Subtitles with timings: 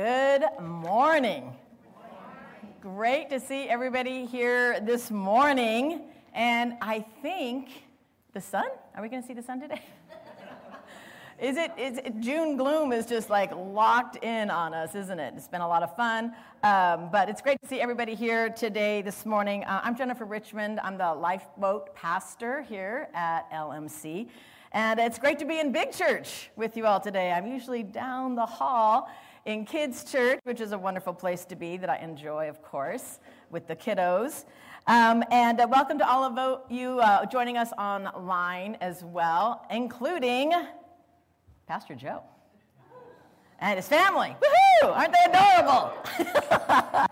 [0.00, 1.56] Good morning.
[2.80, 6.02] Great to see everybody here this morning.
[6.32, 7.70] And I think
[8.32, 9.82] the sun, are we going to see the sun today?
[11.40, 15.34] is it, is it, June gloom is just like locked in on us, isn't it?
[15.36, 16.32] It's been a lot of fun.
[16.62, 19.64] Um, but it's great to see everybody here today, this morning.
[19.64, 20.78] Uh, I'm Jennifer Richmond.
[20.78, 24.28] I'm the lifeboat pastor here at LMC.
[24.70, 27.32] And it's great to be in Big Church with you all today.
[27.32, 29.10] I'm usually down the hall
[29.48, 33.18] in Kids Church, which is a wonderful place to be that I enjoy, of course,
[33.48, 34.44] with the kiddos.
[34.86, 40.52] Um, and uh, welcome to all of you uh, joining us online as well, including
[41.66, 42.24] Pastor Joe
[43.58, 44.36] and his family.
[44.82, 44.94] Woohoo!
[44.94, 45.94] Aren't they adorable?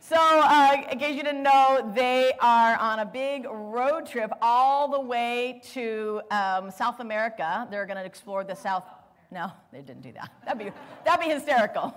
[0.00, 4.88] so, uh, in case you didn't know, they are on a big road trip all
[4.88, 7.68] the way to um, South America.
[7.70, 8.82] They're going to explore the South
[9.30, 10.30] no, they didn't do that.
[10.44, 10.72] That'd be,
[11.04, 11.94] that'd be hysterical.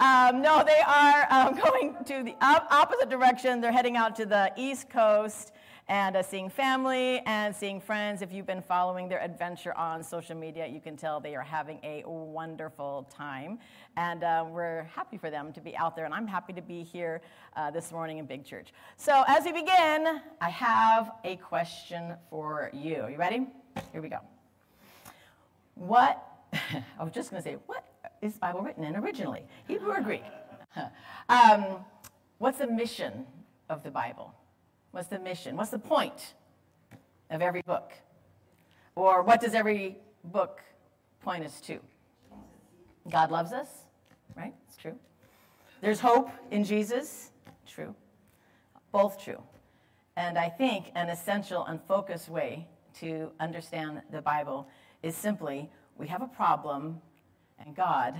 [0.00, 3.60] Um, no, they are um, going to the op- opposite direction.
[3.60, 5.52] They're heading out to the East Coast
[5.88, 8.22] and uh, seeing family and seeing friends.
[8.22, 11.80] If you've been following their adventure on social media, you can tell they are having
[11.82, 13.58] a wonderful time.
[13.96, 16.04] And uh, we're happy for them to be out there.
[16.04, 17.20] And I'm happy to be here
[17.56, 18.72] uh, this morning in Big Church.
[18.96, 23.08] So, as we begin, I have a question for you.
[23.10, 23.46] You ready?
[23.92, 24.18] Here we go.
[25.74, 26.31] What
[26.98, 27.84] I was just going to say, what
[28.20, 29.42] is Bible written in originally?
[29.66, 30.24] Hebrew or Greek?
[31.28, 31.84] um,
[32.38, 33.26] what's the mission
[33.68, 34.34] of the Bible?
[34.90, 35.56] What's the mission?
[35.56, 36.34] What's the point
[37.30, 37.92] of every book?
[38.94, 40.60] Or what does every book
[41.22, 41.78] point us to?
[43.10, 43.68] God loves us,
[44.36, 44.54] right?
[44.68, 44.94] It's true.
[45.80, 47.30] There's hope in Jesus,
[47.66, 47.94] true.
[48.92, 49.42] Both true.
[50.16, 52.68] And I think an essential and focused way
[53.00, 54.68] to understand the Bible
[55.02, 57.00] is simply we have a problem,
[57.58, 58.14] and God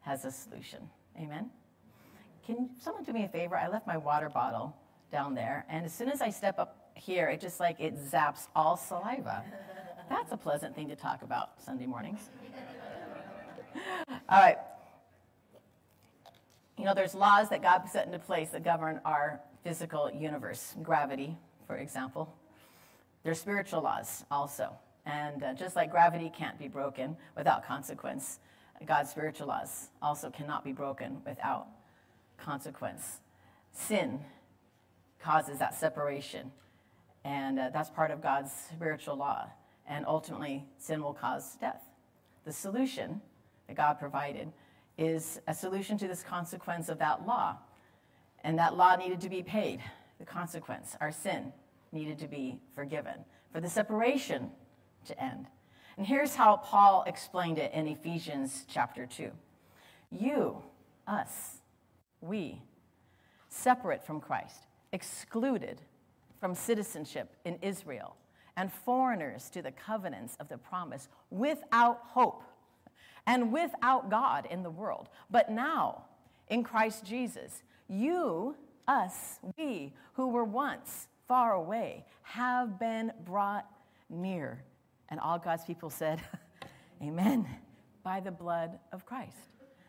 [0.00, 0.88] has a solution.
[1.18, 1.50] Amen?
[2.46, 3.56] Can someone do me a favor?
[3.56, 4.76] I left my water bottle
[5.12, 8.48] down there, and as soon as I step up here, it just like it zaps
[8.54, 9.44] all saliva.
[10.08, 12.30] That's a pleasant thing to talk about Sunday mornings.
[14.28, 14.56] all right.
[16.76, 21.36] You know, there's laws that God set into place that govern our physical universe, gravity,
[21.66, 22.34] for example.
[23.24, 24.72] There's spiritual laws also.
[25.08, 28.40] And uh, just like gravity can't be broken without consequence,
[28.86, 31.66] God's spiritual laws also cannot be broken without
[32.36, 33.20] consequence.
[33.72, 34.20] Sin
[35.18, 36.52] causes that separation,
[37.24, 39.48] and uh, that's part of God's spiritual law.
[39.88, 41.82] And ultimately, sin will cause death.
[42.44, 43.22] The solution
[43.66, 44.52] that God provided
[44.98, 47.56] is a solution to this consequence of that law.
[48.44, 49.80] And that law needed to be paid.
[50.18, 51.52] The consequence, our sin,
[51.92, 53.14] needed to be forgiven.
[53.52, 54.50] For the separation
[55.06, 55.46] to end.
[55.96, 59.30] And here's how Paul explained it in Ephesians chapter 2.
[60.10, 60.62] You,
[61.06, 61.58] us,
[62.20, 62.62] we,
[63.48, 65.80] separate from Christ, excluded
[66.40, 68.16] from citizenship in Israel,
[68.56, 72.42] and foreigners to the covenants of the promise, without hope
[73.26, 75.08] and without God in the world.
[75.30, 76.04] But now,
[76.48, 78.56] in Christ Jesus, you,
[78.86, 83.66] us, we, who were once far away, have been brought
[84.08, 84.62] near
[85.10, 86.20] and all God's people said,
[87.02, 87.46] Amen,
[88.02, 89.36] by the blood of Christ.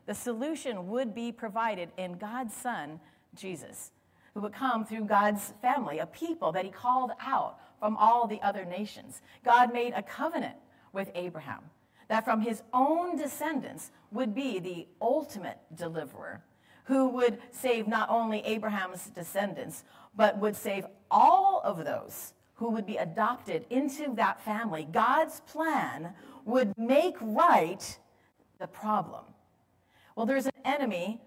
[0.05, 2.99] The solution would be provided in God's Son,
[3.35, 3.91] Jesus,
[4.33, 8.41] who would come through God's family, a people that he called out from all the
[8.41, 9.21] other nations.
[9.43, 10.55] God made a covenant
[10.93, 11.61] with Abraham
[12.07, 16.41] that from his own descendants would be the ultimate deliverer
[16.85, 19.83] who would save not only Abraham's descendants,
[20.15, 26.13] but would save all of those who would be adopted into that family, God's plan
[26.43, 27.97] would make right
[28.59, 29.23] the problem.
[30.15, 31.21] Well, there's an enemy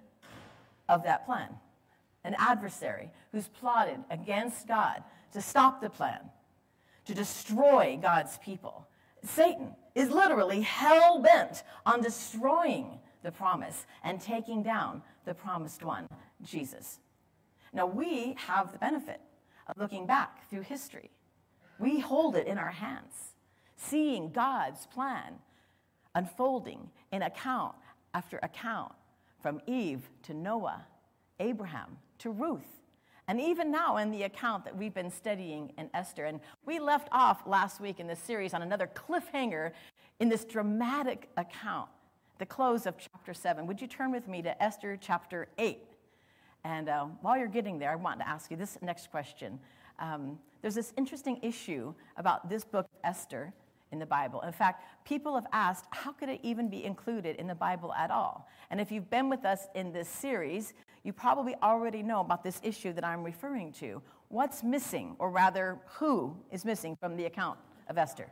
[0.90, 1.48] of that plan,
[2.22, 6.20] an adversary who's plotted against God to stop the plan,
[7.06, 8.86] to destroy God's people.
[9.24, 16.08] Satan is literally hell bent on destroying the promise and taking down the promised one,
[16.42, 16.98] Jesus.
[17.72, 19.22] Now, we have the benefit
[19.66, 21.08] of looking back through history
[21.82, 23.34] we hold it in our hands,
[23.76, 25.34] seeing God's plan
[26.14, 27.74] unfolding in account
[28.14, 28.92] after account
[29.40, 30.86] from Eve to Noah,
[31.40, 32.82] Abraham to Ruth,
[33.26, 36.26] and even now in the account that we've been studying in Esther.
[36.26, 39.72] And we left off last week in this series on another cliffhanger
[40.20, 41.88] in this dramatic account,
[42.38, 43.66] the close of chapter 7.
[43.66, 45.78] Would you turn with me to Esther chapter 8?
[46.64, 49.58] And uh, while you're getting there, I want to ask you this next question.
[49.98, 53.52] Um, there's this interesting issue about this book, Esther,
[53.90, 54.40] in the Bible.
[54.40, 58.10] In fact, people have asked, how could it even be included in the Bible at
[58.10, 58.48] all?
[58.70, 60.72] And if you've been with us in this series,
[61.04, 64.00] you probably already know about this issue that I'm referring to.
[64.28, 67.58] What's missing, or rather, who is missing from the account
[67.88, 68.30] of Esther?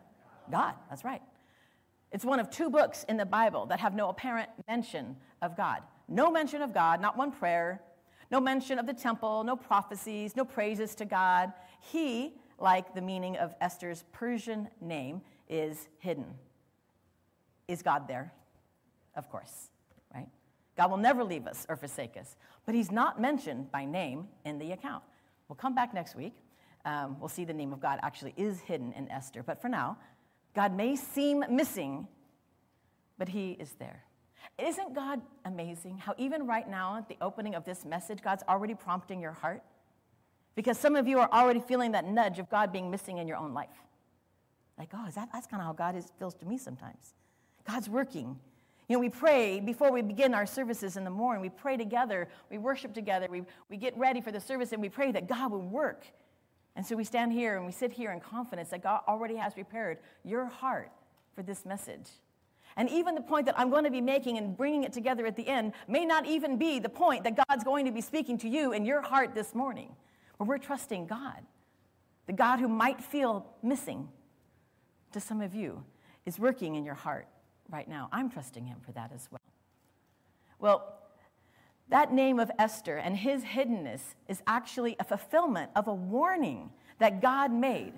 [0.50, 1.20] God, that's right.
[2.10, 5.82] It's one of two books in the Bible that have no apparent mention of God.
[6.08, 7.82] No mention of God, not one prayer,
[8.30, 11.52] no mention of the temple, no prophecies, no praises to God.
[11.80, 16.26] He, like the meaning of Esther's Persian name, is hidden.
[17.66, 18.32] Is God there?
[19.16, 19.70] Of course,
[20.14, 20.28] right?
[20.76, 22.36] God will never leave us or forsake us,
[22.66, 25.02] but he's not mentioned by name in the account.
[25.48, 26.34] We'll come back next week.
[26.84, 29.42] Um, we'll see the name of God actually is hidden in Esther.
[29.42, 29.98] But for now,
[30.54, 32.06] God may seem missing,
[33.18, 34.04] but he is there.
[34.58, 38.74] Isn't God amazing how even right now, at the opening of this message, God's already
[38.74, 39.62] prompting your heart?
[40.54, 43.36] Because some of you are already feeling that nudge of God being missing in your
[43.36, 43.68] own life.
[44.78, 47.14] Like, oh, is that, that's kind of how God is, feels to me sometimes.
[47.66, 48.38] God's working.
[48.88, 51.40] You know, we pray before we begin our services in the morning.
[51.40, 52.28] We pray together.
[52.50, 53.28] We worship together.
[53.30, 56.06] We, we get ready for the service and we pray that God will work.
[56.76, 59.54] And so we stand here and we sit here in confidence that God already has
[59.54, 60.90] prepared your heart
[61.34, 62.08] for this message.
[62.76, 65.36] And even the point that I'm going to be making and bringing it together at
[65.36, 68.48] the end may not even be the point that God's going to be speaking to
[68.48, 69.94] you in your heart this morning.
[70.38, 71.42] But we're trusting God.
[72.26, 74.08] The God who might feel missing
[75.12, 75.84] to some of you
[76.26, 77.26] is working in your heart
[77.68, 78.08] right now.
[78.12, 79.40] I'm trusting him for that as well.
[80.58, 80.94] Well,
[81.88, 87.20] that name of Esther and his hiddenness is actually a fulfillment of a warning that
[87.20, 87.94] God made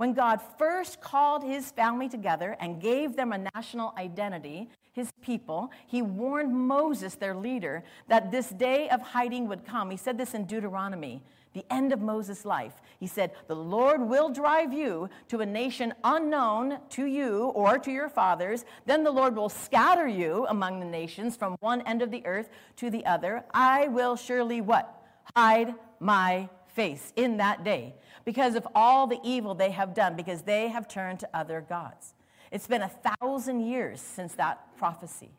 [0.00, 5.70] when God first called his family together and gave them a national identity, his people,
[5.86, 9.90] he warned Moses, their leader, that this day of hiding would come.
[9.90, 12.80] He said this in Deuteronomy the end of Moses' life.
[12.98, 17.90] He said, The Lord will drive you to a nation unknown to you or to
[17.90, 18.64] your fathers.
[18.86, 22.48] Then the Lord will scatter you among the nations from one end of the earth
[22.76, 23.44] to the other.
[23.52, 24.96] I will surely what?
[25.36, 30.42] Hide my face in that day because of all the evil they have done, because
[30.42, 32.14] they have turned to other gods.
[32.50, 32.90] It's been a
[33.20, 35.30] thousand years since that prophecy.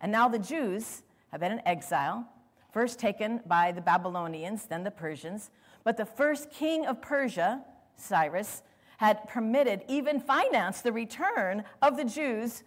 [0.00, 2.28] And now the Jews have been in exile
[2.74, 5.50] first taken by the Babylonians, then the Persians.
[5.84, 7.62] But the first king of Persia,
[7.96, 8.62] Cyrus,
[8.98, 12.64] had permitted, even financed the return of the Jews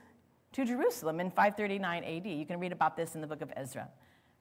[0.54, 2.26] to Jerusalem in 539 AD.
[2.26, 3.90] You can read about this in the book of Ezra.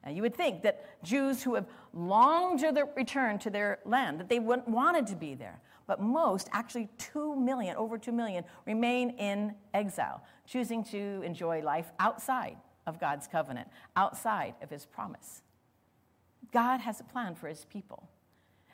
[0.07, 4.29] And you would think that Jews who have longed to return to their land, that
[4.29, 5.59] they wanted to be there.
[5.85, 11.91] But most, actually 2 million, over 2 million, remain in exile, choosing to enjoy life
[11.99, 15.41] outside of God's covenant, outside of his promise.
[16.51, 18.07] God has a plan for his people,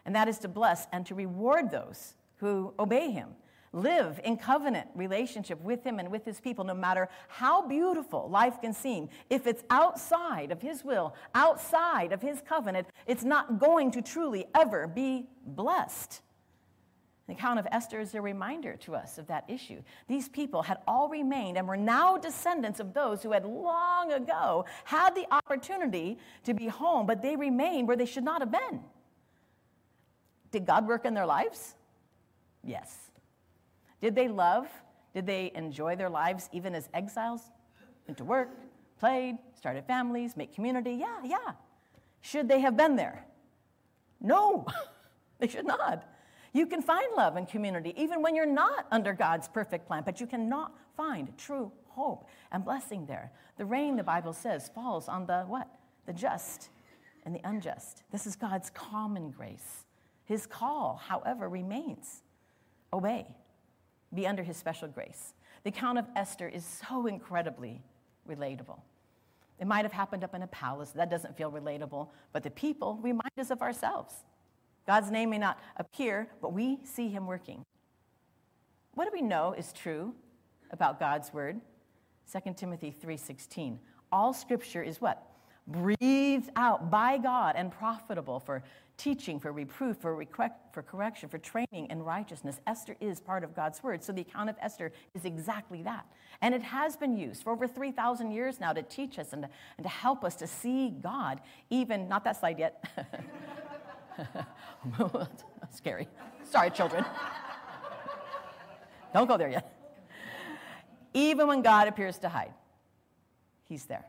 [0.06, 3.30] and that is to bless and to reward those who obey him.
[3.76, 8.62] Live in covenant relationship with him and with his people, no matter how beautiful life
[8.62, 9.10] can seem.
[9.32, 14.46] If it's outside of his will, outside of his covenant, it's not going to truly
[14.54, 16.22] ever be blessed.
[17.26, 19.82] The account of Esther is a reminder to us of that issue.
[20.08, 24.66] These people had all remained and were now descendants of those who had long ago
[24.84, 28.82] had the opportunity to be home, but they remained where they should not have been.
[30.52, 31.74] Did God work in their lives?
[32.64, 33.13] Yes.
[34.04, 34.68] Did they love?
[35.14, 37.42] Did they enjoy their lives even as exiles?
[38.06, 38.50] Went to work,
[39.00, 40.96] played, started families, make community?
[40.96, 41.54] Yeah, yeah.
[42.20, 43.24] Should they have been there?
[44.20, 44.66] No,
[45.40, 46.04] they should not.
[46.52, 50.20] You can find love and community even when you're not under God's perfect plan, but
[50.20, 53.32] you cannot find true hope and blessing there.
[53.58, 55.70] The rain, the Bible says, falls on the what?
[56.08, 56.68] The just
[57.26, 58.04] and the unjust.
[58.12, 59.86] This is God's common grace.
[60.26, 62.22] His call, however, remains
[62.92, 63.28] obey,
[64.14, 65.34] be under his special grace.
[65.64, 67.82] The account of Esther is so incredibly
[68.30, 68.80] relatable.
[69.60, 70.92] It might have happened up in a palace.
[70.92, 74.14] That doesn't feel relatable, but the people remind us of ourselves.
[74.86, 77.64] God's name may not appear, but we see him working.
[78.96, 80.14] What do we know is true
[80.72, 81.62] about God's word?
[82.32, 83.80] 2 Timothy 3:16.
[84.12, 85.33] All scripture is what?
[85.66, 88.64] Breathed out by God and profitable for
[88.98, 90.24] teaching, for reproof, for,
[90.72, 92.60] for correction, for training in righteousness.
[92.68, 94.04] Esther is part of God's word.
[94.04, 96.06] So the account of Esther is exactly that.
[96.42, 99.50] And it has been used for over 3,000 years now to teach us and to,
[99.78, 102.84] and to help us to see God, even, not that slide yet.
[105.72, 106.08] Scary.
[106.44, 107.06] Sorry, children.
[109.14, 109.72] Don't go there yet.
[111.14, 112.54] Even when God appears to hide,
[113.66, 114.06] he's there.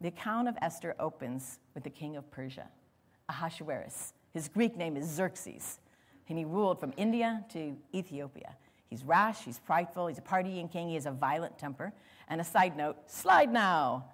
[0.00, 2.68] The account of Esther opens with the king of Persia,
[3.28, 4.12] Ahasuerus.
[4.32, 5.80] His Greek name is Xerxes,
[6.28, 8.54] and he ruled from India to Ethiopia.
[8.88, 11.92] He's rash, he's prideful, he's a partying king, he has a violent temper.
[12.28, 14.04] And a side note slide now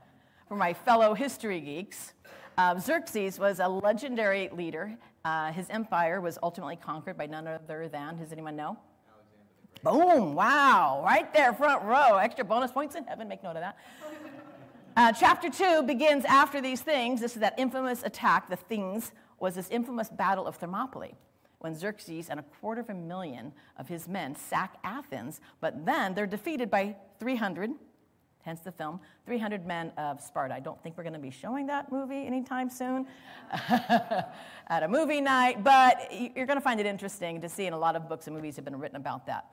[0.48, 2.14] for my fellow history geeks.
[2.56, 4.96] Uh, Xerxes was a legendary leader.
[5.24, 8.78] Uh, his empire was ultimately conquered by none other than, does anyone know?
[9.82, 12.16] Boom, wow, right there, front row.
[12.16, 13.76] Extra bonus points in heaven, make note of that.
[14.96, 17.20] Uh, chapter 2 begins after these things.
[17.20, 19.10] This is that infamous attack, the things,
[19.40, 21.14] was this infamous battle of Thermopylae
[21.58, 26.14] when Xerxes and a quarter of a million of his men sack Athens, but then
[26.14, 27.72] they're defeated by 300,
[28.42, 30.54] hence the film, 300 men of Sparta.
[30.54, 33.06] I don't think we're going to be showing that movie anytime soon
[33.50, 37.78] at a movie night, but you're going to find it interesting to see, and a
[37.78, 39.46] lot of books and movies have been written about that.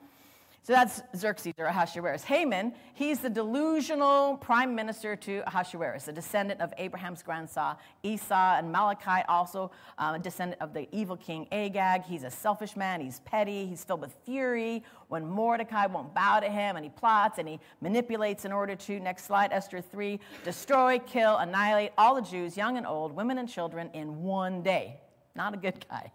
[0.64, 2.24] So that's Xerxes or Ahasuerus.
[2.24, 8.72] Haman, he's the delusional prime minister to Ahasuerus, a descendant of Abraham's grandson Esau, and
[8.72, 12.04] Malachi, also um, a descendant of the evil king Agag.
[12.04, 16.50] He's a selfish man, he's petty, he's filled with fury when Mordecai won't bow to
[16.50, 21.00] him, and he plots and he manipulates in order to, next slide, Esther 3, destroy,
[21.00, 25.00] kill, annihilate all the Jews, young and old, women and children, in one day.
[25.36, 26.12] Not a good guy.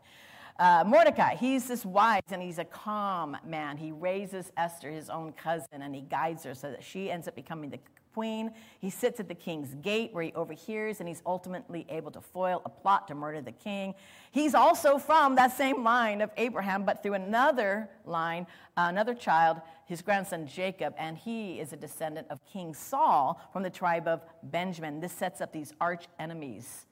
[0.59, 3.77] Uh, Mordecai, he's this wise and he's a calm man.
[3.77, 7.35] He raises Esther, his own cousin, and he guides her so that she ends up
[7.35, 7.79] becoming the
[8.15, 8.51] queen.
[8.79, 12.63] He sits at the king's gate where he overhears and he's ultimately able to foil
[12.65, 13.95] a plot to murder the king.
[14.31, 18.47] He's also from that same line of Abraham, but through another line,
[18.79, 23.69] another child, his grandson Jacob, and he is a descendant of King Saul from the
[23.69, 25.01] tribe of Benjamin.
[25.01, 26.87] This sets up these arch enemies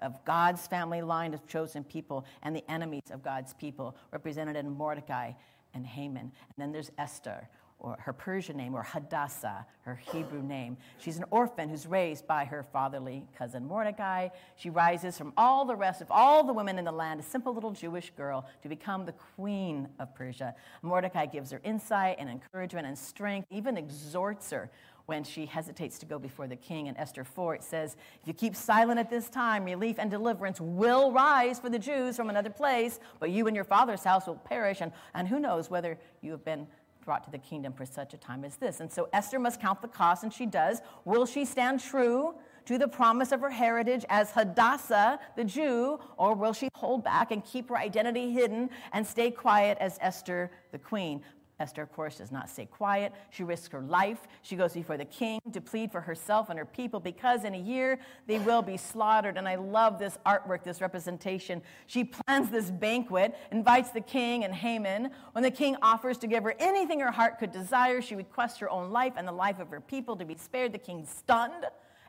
[0.00, 4.70] of God's family line of chosen people and the enemies of God's people, represented in
[4.70, 5.32] Mordecai
[5.74, 6.22] and Haman.
[6.22, 7.48] And then there's Esther,
[7.78, 10.78] or her Persian name, or Hadassah, her Hebrew name.
[10.98, 14.28] She's an orphan who's raised by her fatherly cousin Mordecai.
[14.56, 17.52] She rises from all the rest of all the women in the land, a simple
[17.52, 20.54] little Jewish girl, to become the queen of Persia.
[20.82, 24.70] Mordecai gives her insight and encouragement and strength, even exhorts her
[25.06, 26.86] when she hesitates to go before the king.
[26.86, 30.60] In Esther 4, it says, If you keep silent at this time, relief and deliverance
[30.60, 34.34] will rise for the Jews from another place, but you and your father's house will
[34.34, 34.80] perish.
[34.80, 36.66] And, and who knows whether you have been
[37.04, 38.80] brought to the kingdom for such a time as this.
[38.80, 40.80] And so Esther must count the cost, and she does.
[41.04, 42.34] Will she stand true?
[42.66, 47.30] to the promise of her heritage as Hadassah, the Jew, or will she hold back
[47.30, 51.22] and keep her identity hidden and stay quiet as Esther, the queen?
[51.58, 53.12] Esther, of course, does not stay quiet.
[53.30, 54.28] She risks her life.
[54.42, 57.58] She goes before the king to plead for herself and her people because in a
[57.58, 59.38] year they will be slaughtered.
[59.38, 61.62] And I love this artwork, this representation.
[61.86, 65.10] She plans this banquet, invites the king and Haman.
[65.32, 68.68] When the king offers to give her anything her heart could desire, she requests her
[68.68, 70.72] own life and the life of her people to be spared.
[70.72, 71.64] The king stunned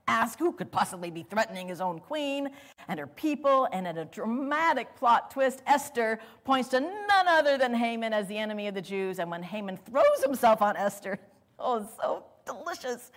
[0.08, 2.50] ask who could possibly be threatening his own queen
[2.88, 3.68] and her people.
[3.72, 8.38] And in a dramatic plot twist, Esther points to none other than Haman as the
[8.38, 9.20] enemy of the Jews.
[9.20, 11.20] And when Haman throws himself on Esther,
[11.60, 13.12] oh, so delicious.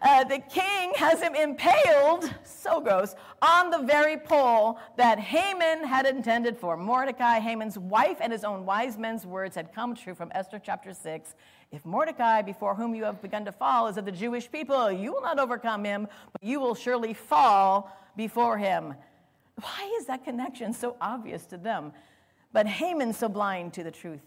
[0.00, 6.06] Uh, the king has him impaled, so gross, on the very pole that Haman had
[6.06, 7.40] intended for Mordecai.
[7.40, 11.34] Haman's wife and his own wise men's words had come true from Esther chapter 6.
[11.72, 15.12] If Mordecai, before whom you have begun to fall, is of the Jewish people, you
[15.12, 18.94] will not overcome him, but you will surely fall before him.
[19.60, 21.92] Why is that connection so obvious to them?
[22.52, 24.20] But Haman so blind to the truth.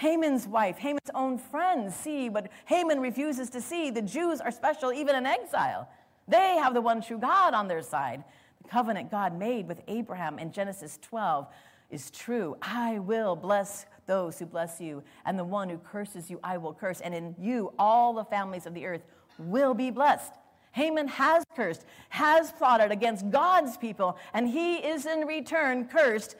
[0.00, 3.90] Haman's wife, Haman's own friends see what Haman refuses to see.
[3.90, 5.90] The Jews are special even in exile.
[6.26, 8.24] They have the one true God on their side.
[8.62, 11.46] The covenant God made with Abraham in Genesis 12
[11.90, 12.56] is true.
[12.62, 16.72] I will bless those who bless you, and the one who curses you, I will
[16.72, 17.02] curse.
[17.02, 19.02] And in you, all the families of the earth
[19.38, 20.32] will be blessed.
[20.72, 26.36] Haman has cursed, has plotted against God's people, and he is in return cursed.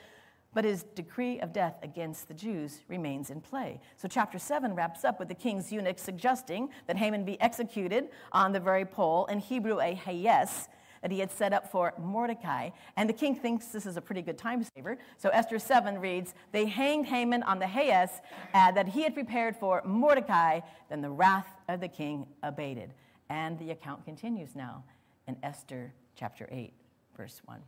[0.53, 3.81] But his decree of death against the Jews remains in play.
[3.97, 8.53] So, chapter 7 wraps up with the king's eunuch suggesting that Haman be executed on
[8.53, 10.69] the very pole, in Hebrew, a hayes,
[11.03, 12.71] that he had set up for Mordecai.
[12.97, 14.99] And the king thinks this is a pretty good time saver.
[15.19, 18.11] So Esther 7 reads, They hanged Haman on the hayes
[18.53, 20.61] uh, that he had prepared for Mordecai.
[20.89, 22.93] Then the wrath of the king abated.
[23.29, 24.85] And the account continues now
[25.27, 26.73] in Esther chapter 8,
[27.17, 27.61] verse 1.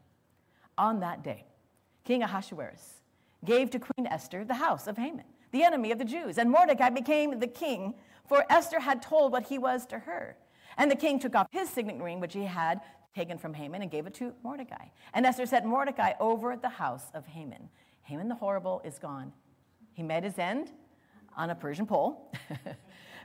[0.79, 1.45] On that day,
[2.05, 3.03] King Ahasuerus
[3.45, 6.91] gave to Queen Esther the house of Haman, the enemy of the Jews, and Mordecai
[6.91, 7.95] became the king,
[8.29, 10.37] for Esther had told what he was to her.
[10.79, 12.81] And the king took off his signet ring, which he had
[13.15, 14.87] taken from Haman and gave it to Mordecai.
[15.13, 17.69] And Esther set Mordecai over the house of Haman.
[18.03, 19.33] Haman the horrible is gone.
[19.93, 20.71] He met his end
[21.37, 22.33] on a Persian pole.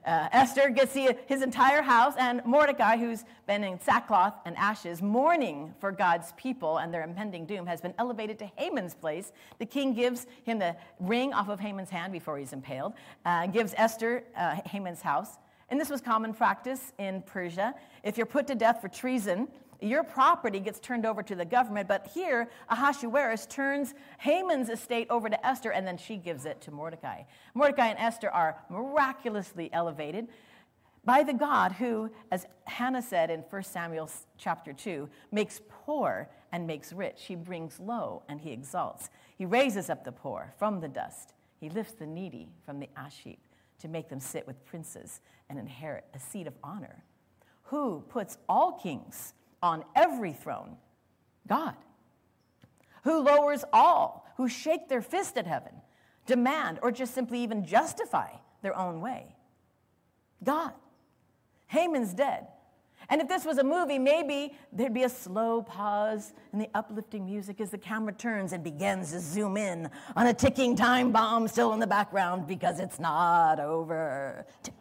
[0.08, 5.02] Uh, Esther gets see his entire house, and Mordecai, who's been in sackcloth and ashes,
[5.02, 9.34] mourning for God's people and their impending doom, has been elevated to Haman's place.
[9.60, 12.94] The king gives him the ring off of Haman's hand before he's impaled,
[13.26, 15.38] uh, gives Esther uh, Haman's house.
[15.70, 17.76] And this was common practice in Persia.
[18.02, 19.50] If you're put to death for treason,
[19.82, 25.30] your property gets turned over to the government, but here Ahasuerus turns Haman's estate over
[25.30, 27.24] to Esther and then she gives it to Mordecai.
[27.54, 30.28] Mordecai and Esther are miraculously elevated
[31.06, 36.68] by the God who, as Hannah said in 1 Samuel chapter 2, makes poor and
[36.68, 37.24] makes rich.
[37.28, 39.10] He brings low and he exalts.
[39.38, 41.34] He raises up the poor from the dust.
[41.60, 43.40] He lifts the needy from the ash heap
[43.80, 47.04] to make them sit with princes and inherit a seat of honor.
[47.64, 50.78] Who puts all kings on every throne?
[51.48, 51.76] God.
[53.04, 55.74] Who lowers all who shake their fist at heaven,
[56.26, 58.30] demand, or just simply even justify
[58.62, 59.36] their own way?
[60.44, 60.74] God.
[61.68, 62.48] Haman's dead.
[63.10, 67.26] And if this was a movie, maybe there'd be a slow pause in the uplifting
[67.26, 71.48] music as the camera turns and begins to zoom in on a ticking time bomb
[71.48, 74.46] still in the background because it's not over.
[74.62, 74.74] Tick,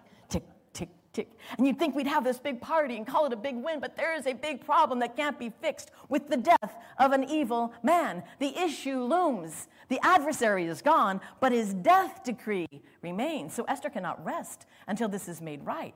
[1.56, 3.96] And you'd think we'd have this big party and call it a big win, but
[3.96, 7.72] there is a big problem that can't be fixed with the death of an evil
[7.82, 8.22] man.
[8.38, 9.68] The issue looms.
[9.88, 12.68] The adversary is gone, but his death decree
[13.02, 13.54] remains.
[13.54, 15.94] So Esther cannot rest until this is made right.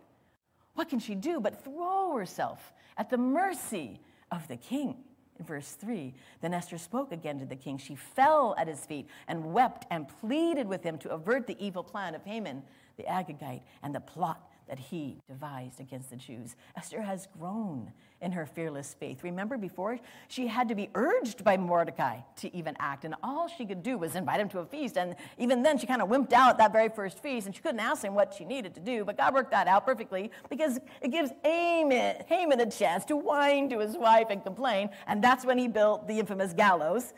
[0.74, 4.00] What can she do but throw herself at the mercy
[4.30, 4.96] of the king?
[5.38, 7.78] In verse 3, then Esther spoke again to the king.
[7.78, 11.82] She fell at his feet and wept and pleaded with him to avert the evil
[11.82, 12.62] plan of Haman
[13.00, 16.54] the Agagite and the plot that he devised against the Jews.
[16.76, 19.24] Esther has grown in her fearless faith.
[19.24, 19.98] Remember, before
[20.28, 23.98] she had to be urged by Mordecai to even act, and all she could do
[23.98, 24.96] was invite him to a feast.
[24.96, 27.60] And even then, she kind of wimped out at that very first feast, and she
[27.60, 29.04] couldn't ask him what she needed to do.
[29.04, 33.68] But God worked that out perfectly because it gives Haman, Haman a chance to whine
[33.70, 37.12] to his wife and complain, and that's when he built the infamous gallows.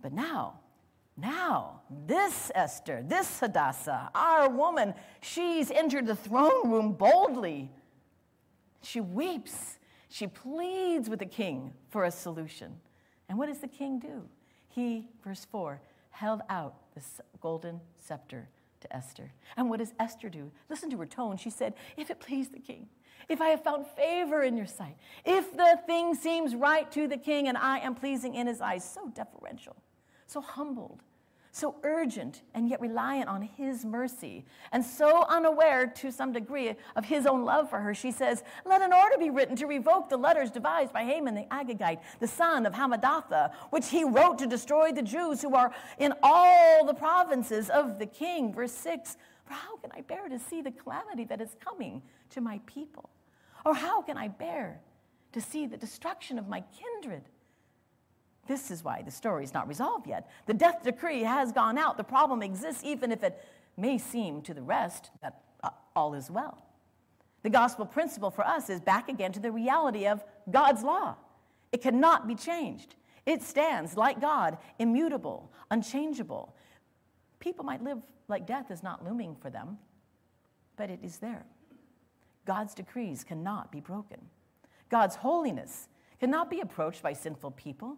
[0.00, 0.59] But now,
[1.16, 7.70] now, this Esther, this Hadassah, our woman, she's entered the throne room boldly.
[8.82, 9.78] She weeps.
[10.08, 12.76] She pleads with the king for a solution.
[13.28, 14.22] And what does the king do?
[14.68, 17.02] He, verse 4, held out the
[17.40, 18.48] golden scepter
[18.80, 19.32] to Esther.
[19.56, 20.50] And what does Esther do?
[20.68, 21.36] Listen to her tone.
[21.36, 22.88] She said, If it please the king,
[23.28, 27.16] if I have found favor in your sight, if the thing seems right to the
[27.16, 29.76] king and I am pleasing in his eyes, so deferential,
[30.30, 31.02] so humbled,
[31.50, 37.04] so urgent and yet reliant on his mercy, and so unaware to some degree of
[37.04, 40.16] his own love for her, she says, Let an order be written to revoke the
[40.16, 44.92] letters devised by Haman the Agagite, the son of Hammedatha, which he wrote to destroy
[44.92, 48.54] the Jews who are in all the provinces of the king.
[48.54, 52.40] Verse 6 For how can I bear to see the calamity that is coming to
[52.40, 53.10] my people?
[53.66, 54.80] Or how can I bear
[55.32, 57.24] to see the destruction of my kindred?
[58.50, 60.28] This is why the story is not resolved yet.
[60.46, 61.96] The death decree has gone out.
[61.96, 63.40] The problem exists, even if it
[63.76, 66.60] may seem to the rest that uh, all is well.
[67.44, 71.14] The gospel principle for us is back again to the reality of God's law.
[71.70, 72.96] It cannot be changed.
[73.24, 76.56] It stands like God, immutable, unchangeable.
[77.38, 79.78] People might live like death is not looming for them,
[80.76, 81.46] but it is there.
[82.46, 84.18] God's decrees cannot be broken.
[84.88, 85.86] God's holiness
[86.18, 87.96] cannot be approached by sinful people.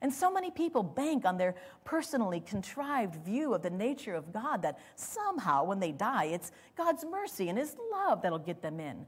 [0.00, 4.62] And so many people bank on their personally contrived view of the nature of God
[4.62, 9.06] that somehow when they die, it's God's mercy and His love that'll get them in.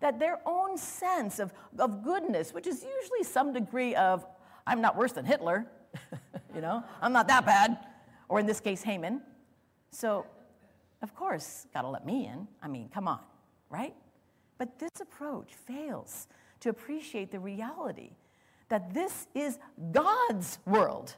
[0.00, 4.24] That their own sense of, of goodness, which is usually some degree of,
[4.66, 5.66] I'm not worse than Hitler,
[6.54, 7.78] you know, I'm not that bad,
[8.28, 9.22] or in this case, Haman.
[9.90, 10.26] So,
[11.02, 12.46] of course, gotta let me in.
[12.62, 13.20] I mean, come on,
[13.70, 13.94] right?
[14.56, 16.28] But this approach fails
[16.60, 18.10] to appreciate the reality
[18.68, 19.58] that this is
[19.92, 21.16] God's world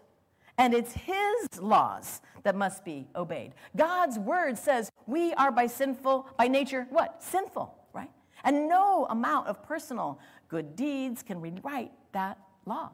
[0.59, 3.55] and it's his laws that must be obeyed.
[3.77, 7.23] God's word says we are by sinful by nature what?
[7.23, 8.11] Sinful, right?
[8.45, 12.91] And no amount of personal good deeds can rewrite that law.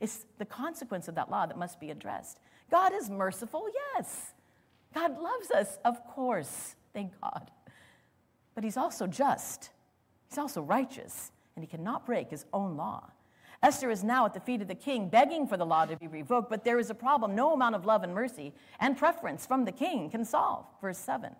[0.00, 2.38] It's the consequence of that law that must be addressed.
[2.70, 4.32] God is merciful, yes.
[4.94, 6.74] God loves us, of course.
[6.92, 7.50] Thank God.
[8.54, 9.70] But he's also just.
[10.28, 13.11] He's also righteous, and he cannot break his own law.
[13.62, 16.08] Esther is now at the feet of the king, begging for the law to be
[16.08, 19.64] revoked, but there is a problem no amount of love and mercy and preference from
[19.64, 20.66] the king can solve.
[20.80, 21.34] Verse 7.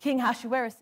[0.00, 0.76] King Ahasuerus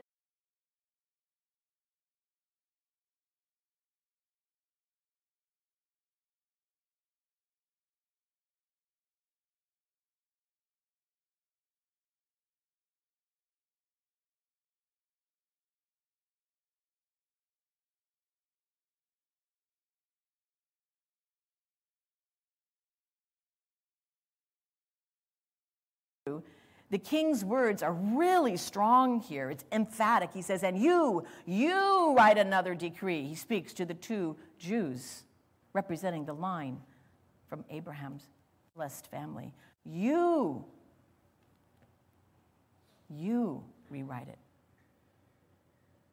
[26.90, 29.50] the king's words are really strong here.
[29.50, 30.30] It's emphatic.
[30.32, 33.24] He says, And you, you write another decree.
[33.24, 35.24] He speaks to the two Jews
[35.72, 36.78] representing the line
[37.48, 38.28] from Abraham's
[38.74, 39.52] blessed family.
[39.84, 40.64] You,
[43.08, 44.38] you rewrite it.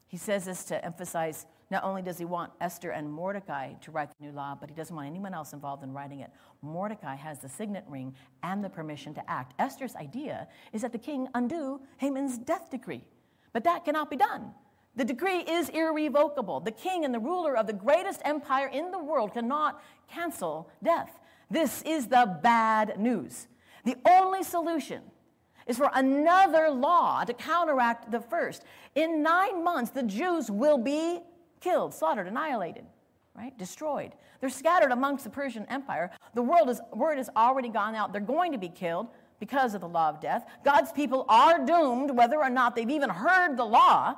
[0.07, 4.09] He says this to emphasize not only does he want Esther and Mordecai to write
[4.09, 6.31] the new law, but he doesn't want anyone else involved in writing it.
[6.61, 9.53] Mordecai has the signet ring and the permission to act.
[9.59, 13.03] Esther's idea is that the king undo Haman's death decree,
[13.53, 14.53] but that cannot be done.
[14.95, 16.59] The decree is irrevocable.
[16.59, 21.11] The king and the ruler of the greatest empire in the world cannot cancel death.
[21.49, 23.47] This is the bad news.
[23.85, 25.01] The only solution
[25.65, 28.63] is for another law to counteract the first.
[28.95, 31.21] In nine months, the Jews will be
[31.63, 32.85] killed, slaughtered, annihilated,
[33.35, 33.57] right?
[33.57, 34.11] Destroyed.
[34.41, 36.11] They're scattered amongst the Persian Empire.
[36.33, 38.11] The world is, word has already gone out.
[38.11, 39.07] They're going to be killed
[39.39, 40.45] because of the law of death.
[40.65, 44.15] God's people are doomed, whether or not they've even heard the law.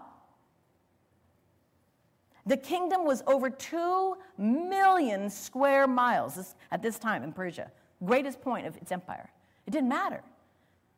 [2.47, 7.71] The kingdom was over 2 million square miles at this time in Persia,
[8.03, 9.29] greatest point of its empire.
[9.65, 10.21] It didn't matter.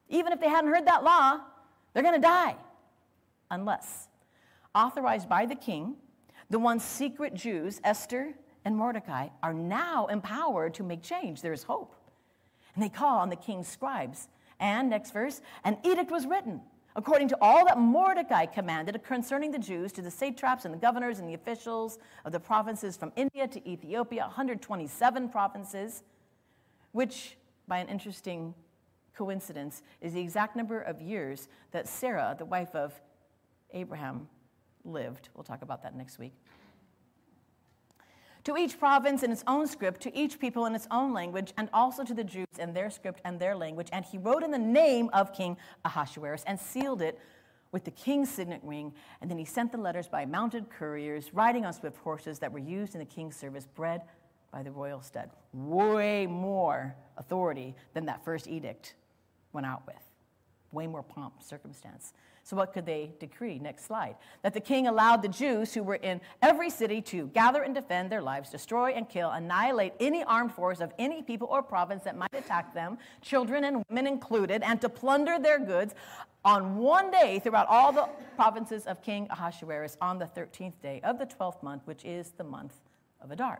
[0.09, 1.39] Even if they hadn't heard that law,
[1.93, 2.55] they're going to die.
[3.49, 4.07] Unless,
[4.75, 5.95] authorized by the king,
[6.49, 8.33] the once secret Jews, Esther
[8.65, 11.41] and Mordecai, are now empowered to make change.
[11.41, 11.95] There is hope.
[12.75, 14.29] And they call on the king's scribes.
[14.59, 16.61] And, next verse, an edict was written
[16.97, 21.19] according to all that Mordecai commanded concerning the Jews to the satraps and the governors
[21.19, 26.01] and the officials of the provinces from India to Ethiopia, 127 provinces,
[26.93, 28.55] which, by an interesting
[29.15, 32.99] coincidence, is the exact number of years that Sarah, the wife of
[33.73, 34.27] Abraham,
[34.87, 35.29] lived.
[35.35, 36.33] We'll talk about that next week.
[38.45, 41.69] To each province in its own script, to each people in its own language, and
[41.73, 43.89] also to the Jews in their script and their language.
[43.91, 47.19] And he wrote in the name of King Ahasuerus and sealed it
[47.73, 48.93] with the king's signet ring.
[49.19, 52.59] And then he sent the letters by mounted couriers riding on swift horses that were
[52.59, 54.03] used in the king's service, bred
[54.51, 55.29] by the royal stud.
[55.51, 58.95] Way more authority than that first edict
[59.51, 60.01] went out with.
[60.71, 62.13] Way more pomp, circumstance.
[62.47, 63.59] So, what could they decree?
[63.59, 64.15] Next slide.
[64.41, 68.09] That the king allowed the Jews who were in every city to gather and defend
[68.09, 72.15] their lives, destroy and kill, annihilate any armed force of any people or province that
[72.15, 75.93] might attack them, children and women included, and to plunder their goods
[76.45, 78.07] on one day throughout all the
[78.37, 82.45] provinces of King Ahasuerus on the 13th day of the 12th month, which is the
[82.45, 82.75] month
[83.19, 83.59] of Adar.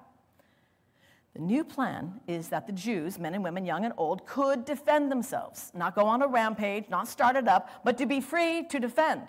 [1.37, 5.11] The new plan is that the Jews, men and women, young and old, could defend
[5.11, 8.79] themselves, not go on a rampage, not start it up, but to be free to
[8.79, 9.21] defend.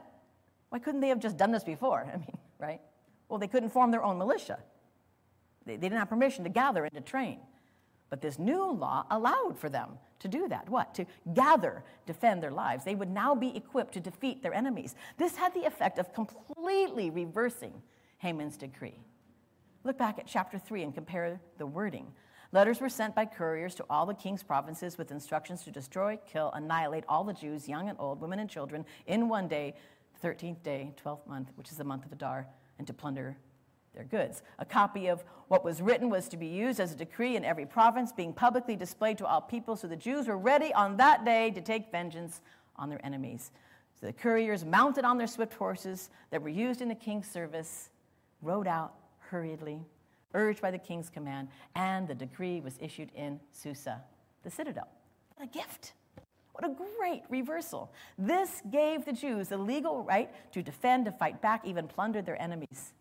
[0.70, 2.10] Why couldn't they have just done this before?
[2.14, 2.80] I mean, right?
[3.28, 4.58] Well, they couldn't form their own militia.
[5.66, 7.40] They, they didn't have permission to gather and to train.
[8.08, 10.66] But this new law allowed for them to do that.
[10.70, 10.94] What?
[10.94, 12.86] To gather, defend their lives.
[12.86, 14.94] They would now be equipped to defeat their enemies.
[15.18, 17.82] This had the effect of completely reversing
[18.16, 18.98] Haman's decree.
[19.88, 22.12] Look back at chapter 3 and compare the wording.
[22.52, 26.50] Letters were sent by couriers to all the king's provinces with instructions to destroy, kill,
[26.52, 29.72] annihilate all the Jews, young and old, women and children, in one day,
[30.22, 32.46] 13th day, 12th month, which is the month of Adar,
[32.76, 33.38] and to plunder
[33.94, 34.42] their goods.
[34.58, 37.64] A copy of what was written was to be used as a decree in every
[37.64, 41.50] province, being publicly displayed to all people, so the Jews were ready on that day
[41.52, 42.42] to take vengeance
[42.76, 43.52] on their enemies.
[43.98, 47.88] So the couriers, mounted on their swift horses that were used in the king's service,
[48.42, 48.92] rode out
[49.30, 49.80] hurriedly,
[50.34, 54.02] urged by the king's command, and the decree was issued in Susa,
[54.42, 54.88] the citadel.
[55.36, 55.92] What a gift!
[56.52, 57.92] What a great reversal.
[58.18, 62.40] This gave the Jews the legal right to defend, to fight back, even plunder their
[62.42, 62.94] enemies.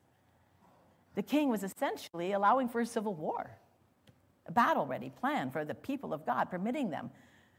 [1.15, 3.49] The king was essentially allowing for a civil war,
[4.45, 7.09] a battle ready plan for the people of God, permitting them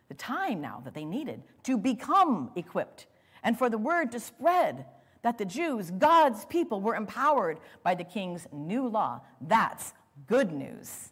[0.08, 3.06] the time now that they needed to become equipped
[3.42, 4.86] and for the word to spread
[5.22, 9.20] that the Jews, God's people, were empowered by the king's new law.
[9.40, 9.92] That's
[10.26, 11.10] good news.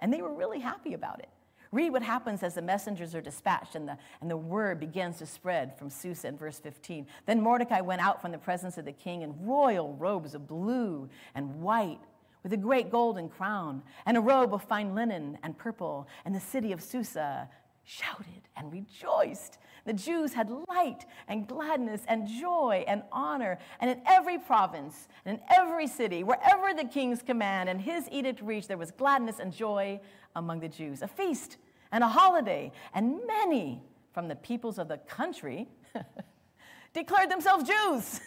[0.00, 1.28] And they were really happy about it.
[1.72, 5.26] Read what happens as the messengers are dispatched and the, and the word begins to
[5.26, 7.06] spread from Susa in verse 15.
[7.26, 11.08] Then Mordecai went out from the presence of the king in royal robes of blue
[11.34, 12.00] and white,
[12.42, 16.08] with a great golden crown, and a robe of fine linen and purple.
[16.24, 17.48] And the city of Susa
[17.84, 23.58] shouted and rejoiced the Jews had light and gladness and joy and honor.
[23.80, 28.40] And in every province and in every city, wherever the king's command and his edict
[28.42, 30.00] reached, there was gladness and joy
[30.36, 31.02] among the Jews.
[31.02, 31.56] A feast
[31.92, 32.72] and a holiday.
[32.94, 35.68] And many from the peoples of the country
[36.92, 38.20] declared themselves Jews.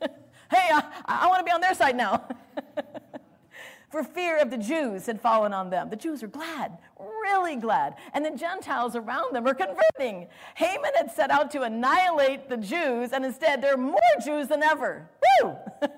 [0.00, 2.26] hey, I, I want to be on their side now.
[3.90, 5.88] For fear of the Jews had fallen on them.
[5.88, 7.94] The Jews were glad, really glad.
[8.12, 10.28] And the Gentiles around them are converting.
[10.56, 14.62] Haman had set out to annihilate the Jews, and instead there are more Jews than
[14.62, 15.08] ever.
[15.42, 15.56] Woo!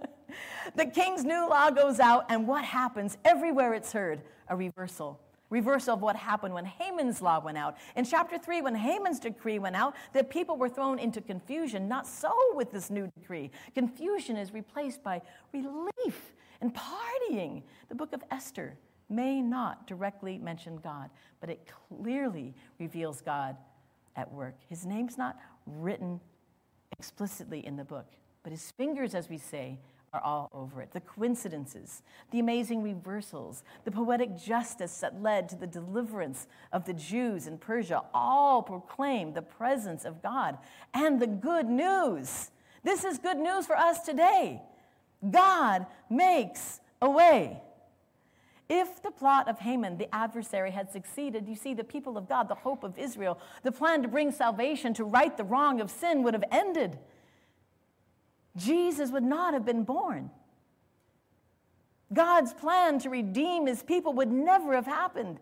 [0.77, 3.19] the king's new law goes out, and what happens?
[3.25, 7.77] Everywhere it's heard, a reversal reversal of what happened when Haman's law went out.
[7.97, 11.89] In chapter 3, when Haman's decree went out, the people were thrown into confusion.
[11.89, 13.51] Not so with this new decree.
[13.75, 15.21] Confusion is replaced by
[15.53, 17.63] relief and partying.
[17.89, 18.77] The book of Esther
[19.09, 23.57] may not directly mention God, but it clearly reveals God
[24.17, 24.57] at work.
[24.69, 26.21] His name's not written
[26.99, 28.07] explicitly in the book,
[28.43, 29.79] but his fingers, as we say,
[30.13, 30.91] are all over it.
[30.93, 36.93] The coincidences, the amazing reversals, the poetic justice that led to the deliverance of the
[36.93, 40.59] Jews in Persia all proclaim the presence of God
[40.93, 42.51] and the good news.
[42.83, 44.63] This is good news for us today.
[45.29, 47.61] God makes a way.
[48.69, 52.49] If the plot of Haman, the adversary, had succeeded, you see, the people of God,
[52.49, 56.23] the hope of Israel, the plan to bring salvation, to right the wrong of sin
[56.23, 56.97] would have ended.
[58.57, 60.31] Jesus would not have been born.
[62.13, 65.39] God's plan to redeem his people would never have happened.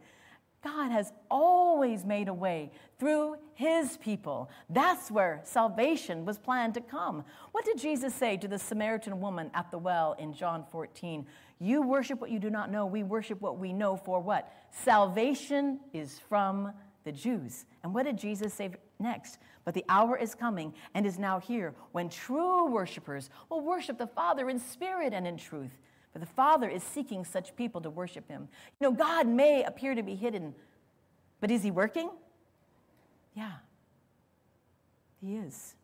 [0.63, 4.51] God has always made a way through his people.
[4.69, 7.25] That's where salvation was planned to come.
[7.53, 11.27] What did Jesus say to the Samaritan woman at the well in John 14?
[11.61, 12.87] You worship what you do not know.
[12.87, 14.53] We worship what we know for what?
[14.71, 16.73] Salvation is from
[17.05, 17.65] the Jews.
[17.83, 19.39] And what did Jesus say next?
[19.65, 24.07] But the hour is coming and is now here when true worshipers will worship the
[24.07, 25.79] Father in spirit and in truth.
[26.19, 28.49] For the Father is seeking such people to worship him.
[28.81, 30.53] You know, God may appear to be hidden,
[31.41, 32.11] but is he working?
[33.35, 33.53] Yeah,
[35.21, 35.77] he is.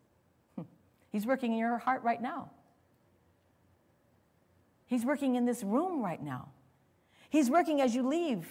[1.13, 2.49] He's working in your heart right now.
[4.87, 6.49] He's working in this room right now.
[7.29, 8.45] He's working as you leave.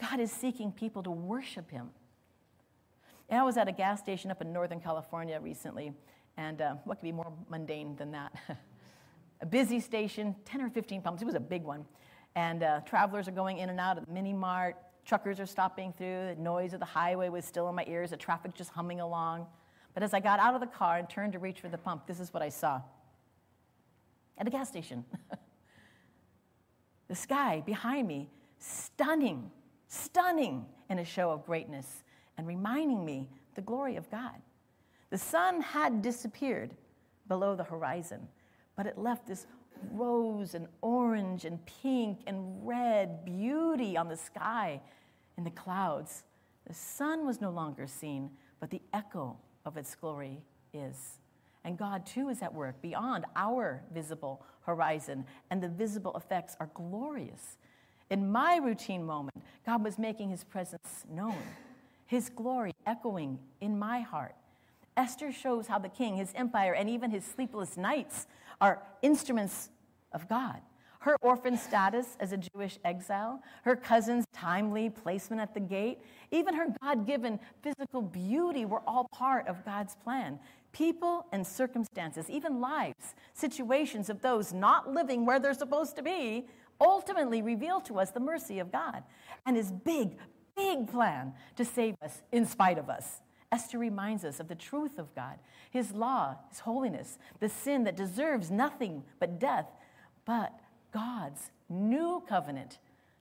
[0.00, 1.90] God is seeking people to worship him.
[3.28, 5.92] And I was at a gas station up in Northern California recently,
[6.40, 8.32] and uh, what could be more mundane than that?
[9.42, 11.84] a busy station, 10 or 15 pumps, it was a big one.
[12.34, 15.92] And uh, travelers are going in and out of the mini mart, truckers are stopping
[15.92, 19.00] through, the noise of the highway was still in my ears, the traffic just humming
[19.00, 19.46] along.
[19.92, 22.06] But as I got out of the car and turned to reach for the pump,
[22.06, 22.80] this is what I saw
[24.38, 25.04] at a gas station.
[27.08, 29.50] the sky behind me, stunning,
[29.88, 32.02] stunning in a show of greatness
[32.38, 34.40] and reminding me the glory of God.
[35.10, 36.74] The sun had disappeared
[37.28, 38.28] below the horizon,
[38.76, 39.46] but it left this
[39.92, 44.80] rose and orange and pink and red beauty on the sky
[45.36, 46.24] and the clouds.
[46.66, 50.42] The sun was no longer seen, but the echo of its glory
[50.72, 51.18] is.
[51.64, 56.70] And God too is at work beyond our visible horizon, and the visible effects are
[56.74, 57.56] glorious.
[58.10, 61.36] In my routine moment, God was making his presence known
[62.06, 64.34] his glory echoing in my heart.
[65.00, 68.26] Esther shows how the king, his empire, and even his sleepless nights
[68.60, 69.70] are instruments
[70.12, 70.60] of God.
[70.98, 76.52] Her orphan status as a Jewish exile, her cousin's timely placement at the gate, even
[76.52, 80.38] her God given physical beauty were all part of God's plan.
[80.72, 86.46] People and circumstances, even lives, situations of those not living where they're supposed to be,
[86.78, 89.02] ultimately reveal to us the mercy of God
[89.46, 90.18] and his big,
[90.54, 93.22] big plan to save us in spite of us.
[93.52, 95.38] Esther reminds us of the truth of God,
[95.70, 99.66] His law, His holiness, the sin that deserves nothing but death,
[100.24, 100.52] but
[100.92, 102.78] God's new covenant,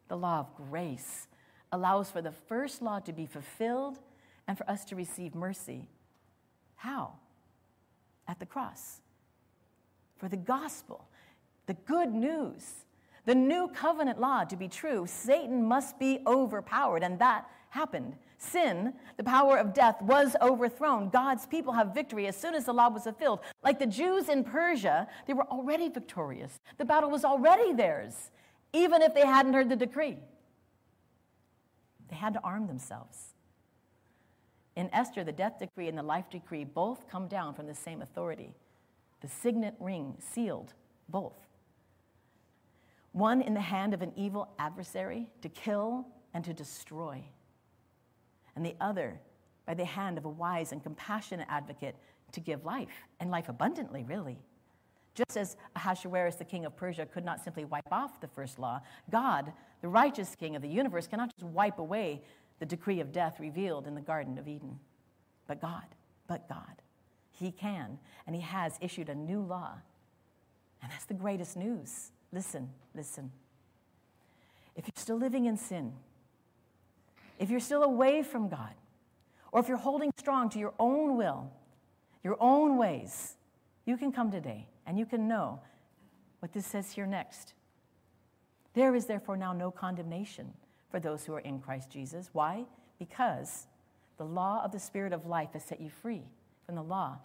[0.08, 1.28] the law of grace,
[1.72, 4.00] allows for the first law to be fulfilled
[4.48, 5.88] and for us to receive mercy.
[6.76, 7.14] How?
[8.28, 9.02] At the cross.
[10.18, 11.08] For the gospel,
[11.66, 12.86] the good news
[13.30, 18.16] the new covenant law to be true, Satan must be overpowered, and that happened.
[18.38, 21.10] Sin, the power of death, was overthrown.
[21.10, 23.40] God's people have victory as soon as the law was fulfilled.
[23.64, 26.60] Like the Jews in Persia, they were already victorious.
[26.78, 28.32] The battle was already theirs,
[28.74, 30.18] even if they hadn't heard the decree.
[32.10, 33.34] They had to arm themselves.
[34.76, 38.02] In Esther, the death decree and the life decree both come down from the same
[38.02, 38.54] authority.
[39.22, 40.74] The signet ring sealed
[41.10, 41.50] both
[43.12, 47.24] one in the hand of an evil adversary to kill and to destroy,
[48.60, 49.18] and the other
[49.66, 51.96] by the hand of a wise and compassionate advocate
[52.34, 54.38] to give life, and life abundantly, really.
[55.16, 58.82] Just as Ahasuerus, the king of Persia, could not simply wipe off the first law,
[59.10, 62.22] God, the righteous king of the universe, cannot just wipe away
[62.60, 64.78] the decree of death revealed in the Garden of Eden.
[65.48, 65.86] But God,
[66.28, 66.82] but God,
[67.32, 69.76] He can, and He has issued a new law.
[70.84, 72.12] And that's the greatest news.
[72.34, 73.32] Listen, listen.
[74.76, 75.94] if you're still living in sin,
[77.40, 78.74] if you're still away from God,
[79.52, 81.52] or if you're holding strong to your own will,
[82.24, 83.38] your own ways,
[83.86, 85.60] you can come today and you can know
[86.40, 87.54] what this says here next.
[88.74, 90.54] There is therefore now no condemnation
[90.92, 92.30] for those who are in Christ Jesus.
[92.34, 92.66] Why?
[93.00, 93.68] Because
[94.18, 96.24] the law of the Spirit of life has set you free
[96.66, 97.18] from the law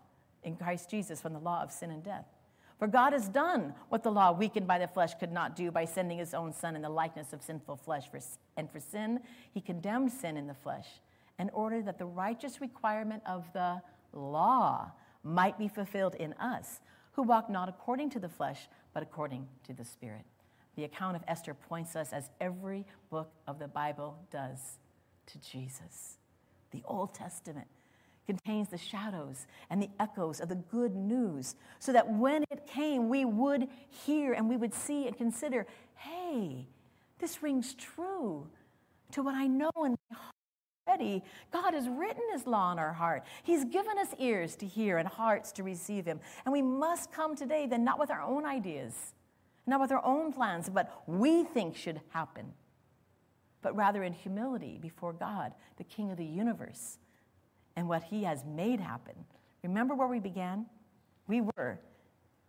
[0.43, 2.27] in Christ Jesus, from the law of sin and death.
[2.79, 5.85] For God has done what the law, weakened by the flesh, could not do by
[5.85, 8.11] sending his own Son in the likeness of sinful flesh.
[8.11, 8.21] For,
[8.57, 9.21] and for sin,
[9.53, 10.87] he condemned sin in the flesh
[11.39, 13.81] in order that the righteous requirement of the
[14.13, 16.81] law might be fulfilled in us,
[17.13, 20.25] who walk not according to the flesh, but according to the Spirit.
[20.77, 24.79] The account of Esther points us, as every book of the Bible does,
[25.27, 26.19] to Jesus.
[26.71, 27.69] The Old Testament
[28.27, 33.09] contains the shadows and the echoes of the good news, so that when it came,
[33.09, 36.67] we would hear and we would see and consider hey,
[37.25, 38.47] this rings true
[39.11, 40.35] to what I know in my heart
[40.87, 41.23] already.
[41.51, 43.23] God has written His law in our heart.
[43.43, 46.21] He's given us ears to hear and hearts to receive Him.
[46.45, 49.15] And we must come today, then, not with our own ideas,
[49.67, 52.53] not with our own plans, but we think should happen,
[53.63, 56.99] but rather in humility before God, the King of the universe
[57.75, 59.15] and what he has made happen.
[59.63, 60.67] Remember where we began?
[61.27, 61.81] We were,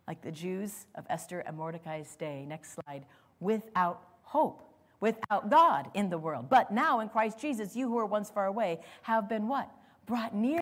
[0.05, 3.05] like the Jews of Esther and Mordecai's day, next slide,
[3.39, 4.61] without hope,
[4.99, 6.49] without God in the world.
[6.49, 9.69] But now in Christ Jesus, you who were once far away have been what?
[10.05, 10.59] Brought near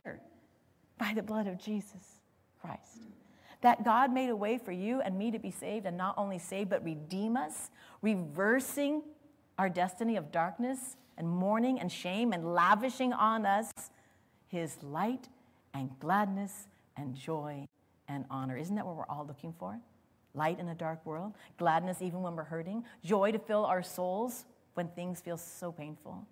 [0.98, 2.22] by the blood of Jesus
[2.62, 3.00] Christ.
[3.62, 6.40] That God made a way for you and me to be saved, and not only
[6.40, 7.72] saved, but redeem us,
[8.02, 9.02] reversing
[9.58, 13.72] our destiny of darkness and mourning and shame and lavishing on us
[14.48, 15.30] his light
[15.74, 17.68] and gladness and joy
[18.08, 18.58] and honor.
[18.58, 19.80] Isn't that what we're all looking for?
[20.36, 24.46] Light in a dark world, gladness even when we're hurting, joy to fill our souls
[24.74, 26.26] when things feel so painful,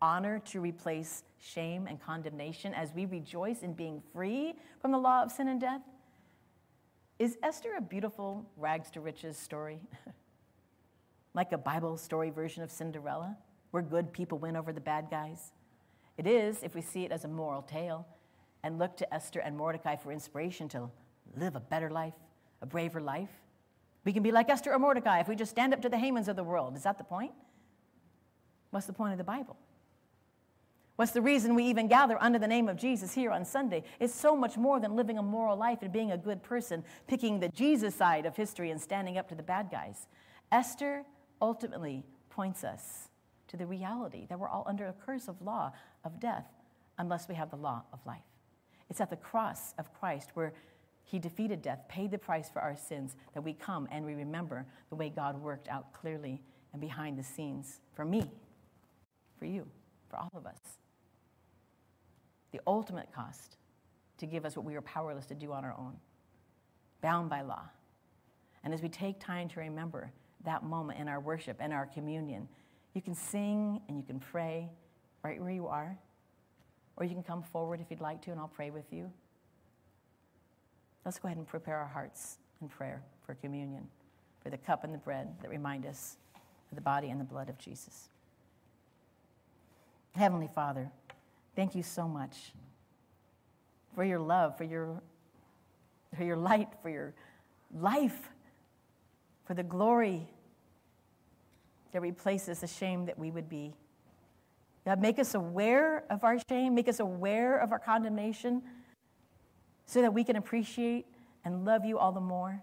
[0.00, 5.22] honor to replace shame and condemnation as we rejoice in being free from the law
[5.22, 5.80] of sin and death.
[7.18, 9.80] Is Esther a beautiful rags to riches story?
[11.34, 13.36] like a Bible story version of Cinderella,
[13.72, 15.52] where good people win over the bad guys?
[16.16, 18.06] It is, if we see it as a moral tale,
[18.62, 20.90] and look to Esther and Mordecai for inspiration to
[21.36, 22.14] live a better life,
[22.60, 23.30] a braver life.
[24.04, 26.28] We can be like Esther or Mordecai if we just stand up to the Hamans
[26.28, 26.76] of the world.
[26.76, 27.32] Is that the point?
[28.70, 29.56] What's the point of the Bible?
[30.96, 33.84] What's the reason we even gather under the name of Jesus here on Sunday?
[34.00, 37.38] It's so much more than living a moral life and being a good person, picking
[37.38, 40.08] the Jesus side of history and standing up to the bad guys.
[40.50, 41.04] Esther
[41.40, 43.10] ultimately points us
[43.46, 45.72] to the reality that we're all under a curse of law,
[46.04, 46.46] of death
[46.98, 48.22] unless we have the law of life.
[48.90, 50.52] It's at the cross of Christ where
[51.08, 54.66] he defeated death, paid the price for our sins, that we come and we remember
[54.90, 56.42] the way God worked out clearly
[56.74, 58.30] and behind the scenes for me,
[59.38, 59.66] for you,
[60.10, 60.58] for all of us.
[62.52, 63.56] The ultimate cost
[64.18, 65.94] to give us what we are powerless to do on our own,
[67.00, 67.64] bound by law.
[68.62, 70.12] And as we take time to remember
[70.44, 72.46] that moment in our worship and our communion,
[72.92, 74.68] you can sing and you can pray
[75.22, 75.96] right where you are.
[76.98, 79.10] Or you can come forward if you'd like to, and I'll pray with you.
[81.08, 83.88] Let's go ahead and prepare our hearts in prayer for communion,
[84.42, 86.18] for the cup and the bread that remind us
[86.70, 88.10] of the body and the blood of Jesus.
[90.14, 90.90] Heavenly Father,
[91.56, 92.52] thank you so much
[93.94, 95.00] for your love, for your,
[96.14, 97.14] for your light, for your
[97.74, 98.28] life,
[99.46, 100.28] for the glory
[101.92, 103.72] that replaces the shame that we would be.
[104.84, 108.60] God, make us aware of our shame, make us aware of our condemnation,
[109.88, 111.06] so that we can appreciate
[111.46, 112.62] and love you all the more.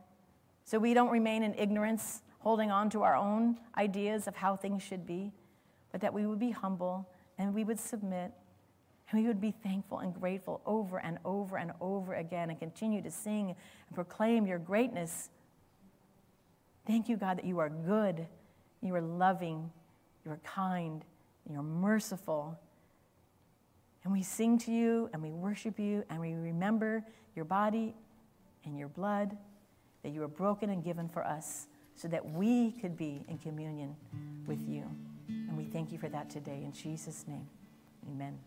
[0.64, 4.84] So we don't remain in ignorance, holding on to our own ideas of how things
[4.84, 5.34] should be,
[5.92, 7.10] but that we would be humble
[7.40, 8.32] and we would submit
[9.10, 13.02] and we would be thankful and grateful over and over and over again and continue
[13.02, 13.56] to sing
[13.88, 15.32] and proclaim your greatness.
[16.86, 18.28] Thank you, God, that you are good,
[18.82, 19.72] you are loving,
[20.24, 21.04] you are kind,
[21.52, 22.60] you're merciful.
[24.06, 27.04] And we sing to you and we worship you and we remember
[27.36, 27.96] your body
[28.64, 29.36] and your blood
[30.04, 33.96] that you were broken and given for us so that we could be in communion
[34.46, 34.84] with you.
[35.28, 36.62] And we thank you for that today.
[36.64, 37.48] In Jesus' name,
[38.08, 38.38] amen.